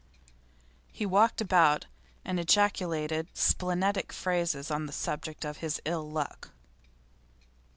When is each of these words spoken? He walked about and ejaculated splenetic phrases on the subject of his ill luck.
He 0.91 1.05
walked 1.05 1.41
about 1.41 1.85
and 2.25 2.39
ejaculated 2.39 3.27
splenetic 3.35 4.11
phrases 4.11 4.71
on 4.71 4.87
the 4.87 4.93
subject 4.93 5.45
of 5.45 5.57
his 5.57 5.79
ill 5.85 6.09
luck. 6.09 6.49